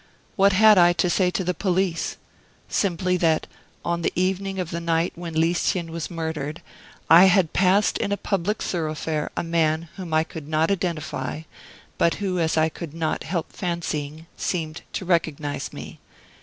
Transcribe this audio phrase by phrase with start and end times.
[0.35, 2.17] What had I to say to the police?
[2.67, 3.45] Simply that,
[3.85, 6.63] on the evening of the night when Lieschen was murdered,
[7.07, 11.41] I had passed in a public thoroughfare a man whom I could not identify,
[11.99, 15.99] but who as I could not help fancying, seemed to recognize me.